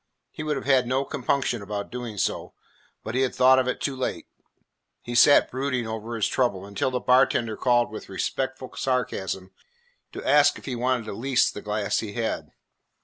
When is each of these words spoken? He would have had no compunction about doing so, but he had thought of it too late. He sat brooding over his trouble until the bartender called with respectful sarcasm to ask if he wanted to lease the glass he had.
He 0.31 0.41
would 0.41 0.55
have 0.55 0.65
had 0.65 0.87
no 0.87 1.05
compunction 1.05 1.61
about 1.61 1.91
doing 1.91 2.17
so, 2.17 2.55
but 3.03 3.13
he 3.13 3.21
had 3.21 3.35
thought 3.35 3.59
of 3.59 3.67
it 3.67 3.79
too 3.79 3.95
late. 3.95 4.25
He 5.03 5.13
sat 5.13 5.51
brooding 5.51 5.87
over 5.87 6.15
his 6.15 6.27
trouble 6.27 6.65
until 6.65 6.89
the 6.89 6.99
bartender 6.99 7.55
called 7.55 7.91
with 7.91 8.09
respectful 8.09 8.73
sarcasm 8.75 9.51
to 10.11 10.27
ask 10.27 10.57
if 10.57 10.65
he 10.65 10.75
wanted 10.75 11.05
to 11.05 11.13
lease 11.13 11.51
the 11.51 11.61
glass 11.61 11.99
he 11.99 12.13
had. 12.13 12.49